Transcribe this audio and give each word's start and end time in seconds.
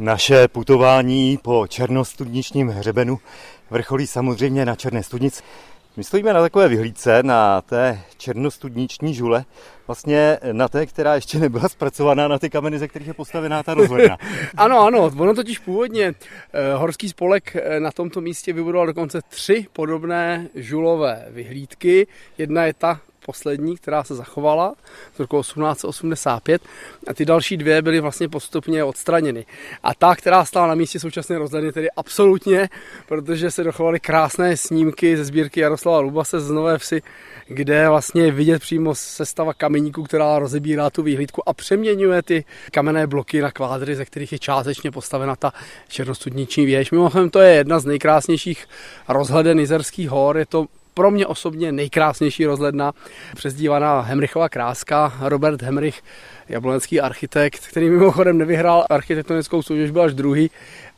Naše 0.00 0.48
putování 0.48 1.38
po 1.42 1.66
černostudničním 1.66 2.68
hřebenu 2.68 3.18
vrcholí 3.70 4.06
samozřejmě 4.06 4.64
na 4.66 4.74
Černé 4.74 5.02
studnici. 5.02 5.42
My 5.96 6.04
stojíme 6.04 6.32
na 6.32 6.40
takové 6.40 6.68
vyhlídce 6.68 7.22
na 7.22 7.62
té 7.62 8.00
černostudniční 8.16 9.14
žule, 9.14 9.44
vlastně 9.86 10.38
na 10.52 10.68
té, 10.68 10.86
která 10.86 11.14
ještě 11.14 11.38
nebyla 11.38 11.68
zpracovaná 11.68 12.28
na 12.28 12.38
ty 12.38 12.50
kameny, 12.50 12.78
ze 12.78 12.88
kterých 12.88 13.08
je 13.08 13.14
postavená 13.14 13.62
ta 13.62 13.74
rozhledna. 13.74 14.16
ano, 14.56 14.80
ano, 14.80 15.10
ono 15.18 15.34
totiž 15.34 15.58
původně 15.58 16.14
eh, 16.52 16.74
horský 16.74 17.08
spolek 17.08 17.56
eh, 17.56 17.80
na 17.80 17.90
tomto 17.92 18.20
místě 18.20 18.52
vybudoval 18.52 18.86
dokonce 18.86 19.20
tři 19.28 19.66
podobné 19.72 20.48
žulové 20.54 21.26
vyhlídky. 21.30 22.06
Jedna 22.38 22.64
je 22.64 22.74
ta, 22.74 23.00
poslední, 23.26 23.76
která 23.76 24.04
se 24.04 24.14
zachovala 24.14 24.74
z 25.16 25.18
roku 25.18 25.40
1885 25.40 26.62
a 27.06 27.14
ty 27.14 27.24
další 27.24 27.56
dvě 27.56 27.82
byly 27.82 28.00
vlastně 28.00 28.28
postupně 28.28 28.84
odstraněny. 28.84 29.46
A 29.82 29.94
ta, 29.94 30.14
která 30.16 30.44
stála 30.44 30.66
na 30.66 30.74
místě 30.74 31.00
současné 31.00 31.38
rozhledny, 31.38 31.72
tedy 31.72 31.90
absolutně, 31.90 32.68
protože 33.08 33.50
se 33.50 33.64
dochovaly 33.64 34.00
krásné 34.00 34.56
snímky 34.56 35.16
ze 35.16 35.24
sbírky 35.24 35.60
Jaroslava 35.60 36.00
Lubase 36.00 36.40
z 36.40 36.50
Nové 36.50 36.78
Vsi, 36.78 37.02
kde 37.48 37.88
vlastně 37.88 38.32
vidět 38.32 38.58
přímo 38.58 38.94
sestava 38.94 39.54
kameníků, 39.54 40.02
která 40.02 40.38
rozebírá 40.38 40.90
tu 40.90 41.02
výhlídku 41.02 41.48
a 41.48 41.52
přeměňuje 41.52 42.22
ty 42.22 42.44
kamenné 42.70 43.06
bloky 43.06 43.40
na 43.40 43.50
kvádry, 43.50 43.96
ze 43.96 44.04
kterých 44.04 44.32
je 44.32 44.38
částečně 44.38 44.90
postavena 44.90 45.36
ta 45.36 45.52
černostudniční 45.88 46.66
věž. 46.66 46.90
Mimochodem 46.90 47.30
to 47.30 47.40
je 47.40 47.54
jedna 47.54 47.80
z 47.80 47.84
nejkrásnějších 47.84 48.66
rozhleden 49.08 49.60
Jizerských 49.60 50.10
hor, 50.10 50.38
je 50.38 50.46
to 50.46 50.66
pro 51.00 51.10
mě 51.10 51.26
osobně 51.26 51.72
nejkrásnější 51.72 52.46
rozhledna, 52.46 52.92
přezdívaná 53.36 54.00
Hemrichova 54.00 54.48
kráska, 54.48 55.12
Robert 55.20 55.62
Hemrich, 55.62 56.02
jablonecký 56.48 57.00
architekt, 57.00 57.66
který 57.66 57.90
mimochodem 57.90 58.38
nevyhrál 58.38 58.86
architektonickou 58.90 59.62
soutěž, 59.62 59.90
byl 59.90 60.02
až 60.02 60.14
druhý, 60.14 60.50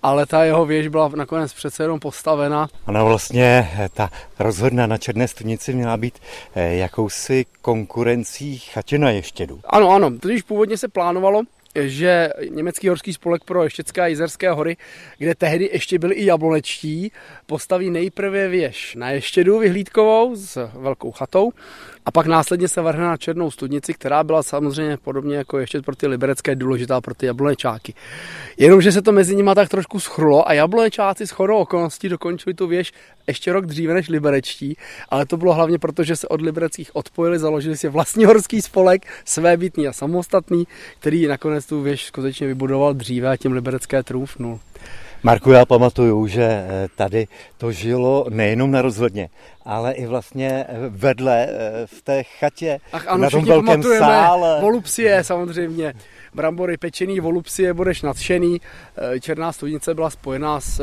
ale 0.02 0.26
ta 0.26 0.44
jeho 0.44 0.66
věž 0.66 0.88
byla 0.88 1.08
nakonec 1.08 1.52
přece 1.52 1.82
jenom 1.82 2.00
postavena. 2.00 2.68
Ona 2.86 3.04
vlastně, 3.04 3.70
eh, 3.78 3.88
ta 3.94 4.10
rozhodna 4.38 4.86
na 4.86 4.98
Černé 4.98 5.28
studnici 5.28 5.74
měla 5.74 5.96
být 5.96 6.18
eh, 6.54 6.74
jakousi 6.74 7.46
konkurencí 7.60 8.58
chatě 8.58 8.98
na 8.98 9.10
ještědu. 9.10 9.60
Ano, 9.64 9.90
ano, 9.90 10.10
totiž 10.18 10.42
původně 10.42 10.78
se 10.78 10.88
plánovalo, 10.88 11.42
že 11.80 12.30
německý 12.50 12.88
horský 12.88 13.12
spolek 13.12 13.44
pro 13.44 13.64
Ještěcké 13.64 14.00
a 14.00 14.06
Jizerské 14.06 14.50
hory, 14.50 14.76
kde 15.18 15.34
tehdy 15.34 15.70
ještě 15.72 15.98
byli 15.98 16.14
i 16.14 16.24
jablonečtí, 16.24 17.12
postaví 17.46 17.90
nejprve 17.90 18.48
věž 18.48 18.94
na 18.94 19.10
Ještědu 19.10 19.58
vyhlídkovou 19.58 20.36
s 20.36 20.70
velkou 20.74 21.12
chatou 21.12 21.52
a 22.04 22.10
pak 22.10 22.26
následně 22.26 22.68
se 22.68 22.82
vrhne 22.82 23.04
na 23.04 23.16
Černou 23.16 23.50
studnici, 23.50 23.94
která 23.94 24.24
byla 24.24 24.42
samozřejmě 24.42 24.96
podobně 24.96 25.36
jako 25.36 25.58
ještě 25.58 25.82
pro 25.82 25.96
ty 25.96 26.06
liberecké 26.06 26.54
důležitá 26.54 27.00
pro 27.00 27.14
ty 27.14 27.26
jablonečáky. 27.26 27.94
Jenomže 28.56 28.92
se 28.92 29.02
to 29.02 29.12
mezi 29.12 29.36
nimi 29.36 29.50
tak 29.54 29.68
trošku 29.68 30.00
schrulo 30.00 30.48
a 30.48 30.52
jablonečáci 30.52 31.26
s 31.26 31.30
chorou 31.30 31.58
okolností 31.58 32.08
dokončili 32.08 32.54
tu 32.54 32.66
věž 32.66 32.92
ještě 33.26 33.52
rok 33.52 33.66
dříve 33.66 33.94
než 33.94 34.08
liberečtí, 34.08 34.76
ale 35.08 35.26
to 35.26 35.36
bylo 35.36 35.54
hlavně 35.54 35.78
proto, 35.78 36.04
že 36.04 36.16
se 36.16 36.28
od 36.28 36.40
libereckých 36.40 36.96
odpojili, 36.96 37.38
založili 37.38 37.76
si 37.76 37.88
vlastní 37.88 38.24
horský 38.24 38.62
spolek, 38.62 39.06
svébytný 39.24 39.88
a 39.88 39.92
samostatný, 39.92 40.66
který 40.98 41.26
nakonec 41.26 41.66
tu 41.66 41.82
věž 41.82 42.04
skutečně 42.04 42.46
vybudoval 42.46 42.94
dříve 42.94 43.28
a 43.28 43.36
tím 43.36 43.52
liberecké 43.52 44.02
trůfnul. 44.02 44.60
Marku, 45.24 45.50
já 45.50 45.66
pamatuju, 45.66 46.26
že 46.26 46.42
eh, 46.42 46.88
tady 46.96 47.26
to 47.58 47.72
žilo 47.72 48.26
nejenom 48.30 48.70
na 48.70 48.82
rozhodně, 48.82 49.28
ale 49.64 49.92
i 49.92 50.06
vlastně 50.06 50.64
eh, 50.68 50.76
vedle 50.88 51.46
eh, 51.48 51.86
v 51.86 52.02
té 52.02 52.22
chatě, 52.22 52.80
Ach, 52.92 53.08
ano, 53.08 53.22
na 53.22 53.30
tom 53.30 53.44
velkém 53.44 53.82
sále. 53.82 54.60
Volupsie 54.60 55.24
samozřejmě 55.24 55.94
brambory 56.34 56.76
pečený, 56.76 57.20
volupsie, 57.20 57.74
budeš 57.74 58.02
nadšený. 58.02 58.60
Černá 59.20 59.52
studnice 59.52 59.94
byla 59.94 60.10
spojená 60.10 60.60
s 60.60 60.82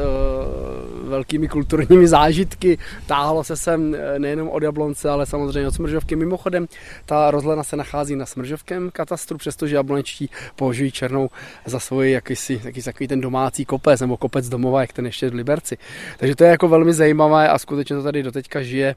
velkými 1.03 1.48
kulturními 1.48 2.08
zážitky. 2.08 2.78
Táhlo 3.08 3.44
se 3.44 3.58
sem 3.58 3.98
nejenom 4.18 4.50
od 4.50 4.64
Jablonce, 4.64 5.09
ale 5.09 5.26
samozřejmě 5.26 5.68
od 5.68 5.75
Smržovky. 5.75 6.16
Mimochodem, 6.16 6.68
ta 7.06 7.31
rozhlena 7.31 7.63
se 7.63 7.75
nachází 7.75 8.16
na 8.16 8.25
Smržovském 8.25 8.92
katastru, 8.92 9.38
přestože 9.38 9.75
jablonečtí 9.75 10.30
považují 10.56 10.92
Černou 10.92 11.30
za 11.66 11.80
svůj 11.80 12.12
jakýsi, 12.12 12.62
jakýsi 12.63 12.86
takový 12.86 13.08
ten 13.08 13.22
domácí 13.22 13.66
kopec 13.66 14.02
nebo 14.02 14.18
kopec 14.18 14.28
domova, 14.50 14.81
jak 14.81 14.94
ten 14.94 15.06
ještě 15.06 15.29
v 15.29 15.34
Liberci. 15.34 15.78
Takže 16.17 16.35
to 16.35 16.44
je 16.44 16.50
jako 16.50 16.67
velmi 16.67 16.94
zajímavé 16.94 17.50
a 17.50 17.57
skutečně 17.57 17.95
to 17.95 18.03
tady 18.03 18.23
doteďka 18.23 18.62
žije 18.62 18.95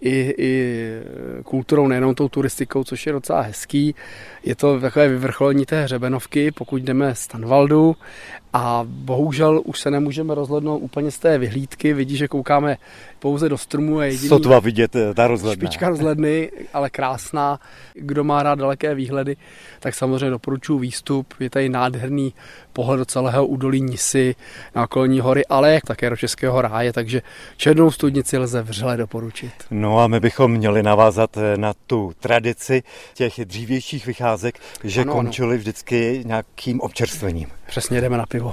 i, 0.00 0.34
i 0.38 0.90
kulturou, 1.44 1.88
nejenom 1.88 2.14
tou 2.14 2.28
turistikou, 2.28 2.84
což 2.84 3.06
je 3.06 3.12
docela 3.12 3.40
hezký. 3.40 3.94
Je 4.44 4.54
to 4.56 4.80
takové 4.80 5.08
vyvrcholení 5.08 5.66
té 5.66 5.82
hřebenovky, 5.82 6.50
pokud 6.50 6.82
jdeme 6.82 7.14
z 7.14 7.26
Tanvaldu 7.26 7.96
a 8.52 8.82
bohužel 8.84 9.62
už 9.64 9.80
se 9.80 9.90
nemůžeme 9.90 10.34
rozhlednout 10.34 10.82
úplně 10.82 11.10
z 11.10 11.18
té 11.18 11.38
vyhlídky. 11.38 11.92
Vidí, 11.92 12.16
že 12.16 12.28
koukáme 12.28 12.76
pouze 13.18 13.48
do 13.48 13.58
stromů 13.58 13.98
a 13.98 14.04
jediný... 14.04 14.28
Sotva 14.28 14.60
vidět 14.60 14.96
eh, 14.96 15.14
ta 15.14 15.26
rozhledna. 15.26 15.66
Špička 15.66 15.88
rozhledny, 15.88 16.50
ale 16.72 16.90
krásná. 16.90 17.60
Kdo 17.94 18.24
má 18.24 18.42
rád 18.42 18.58
daleké 18.58 18.94
výhledy, 18.94 19.36
tak 19.80 19.94
samozřejmě 19.94 20.30
doporučuji 20.30 20.78
výstup. 20.78 21.34
Je 21.40 21.50
tady 21.50 21.68
nádherný 21.68 22.34
pohled 22.72 22.98
do 22.98 23.04
celého 23.04 23.46
údolí 23.46 23.80
Nisy 23.80 24.34
na 24.74 24.84
okolní 24.84 25.20
hory, 25.20 25.46
ale 25.46 25.80
také 25.86 26.10
do 26.10 26.16
Českého 26.16 26.62
ráje, 26.62 26.92
takže 26.92 27.22
černou 27.56 27.90
studnici 27.90 28.38
lze 28.38 28.62
vřele 28.62 28.96
doporučit. 28.96 29.52
No 29.70 30.00
a 30.00 30.06
my 30.06 30.20
bychom 30.20 30.52
měli 30.52 30.82
navázat 30.82 31.36
eh, 31.36 31.56
na 31.56 31.72
tu 31.86 32.12
tradici 32.20 32.82
těch 33.14 33.32
dřívějších 33.44 34.06
vycházek, 34.06 34.58
že 34.84 35.00
ano, 35.00 35.12
končili 35.12 35.48
ano. 35.48 35.58
vždycky 35.58 36.22
nějakým 36.24 36.80
občerstvením. 36.80 37.48
Přesně 37.70 38.00
jdeme 38.00 38.18
na 38.18 38.26
pivo. 38.26 38.48